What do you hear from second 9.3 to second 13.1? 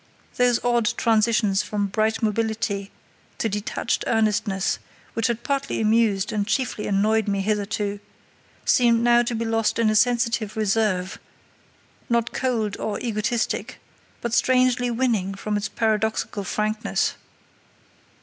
be lost in a sensitive reserve, not cold or